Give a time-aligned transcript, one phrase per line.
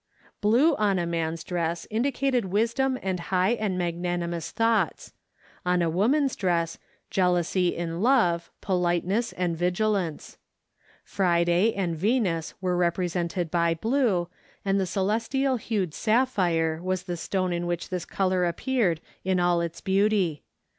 [0.41, 5.13] Blue on a man's dress indicated wisdom and high and magnanimous thoughts;
[5.63, 6.79] on a woman's dress,
[7.11, 10.39] jealousy in love, politeness, and vigilance.
[11.03, 14.27] Friday and Venus were represented by blue,
[14.65, 19.61] and the celestial hued sapphire was the stone in which this color appeared in all
[19.61, 20.41] its beauty.